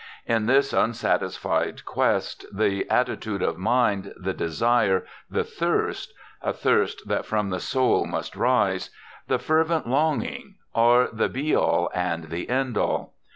[0.25, 7.23] In this unsatisfied quest the attitude of mind, the desire, the thirst a thirst that
[7.27, 8.89] from the soul must rise!
[9.27, 13.13] the fervent longing, are the be all and the end all.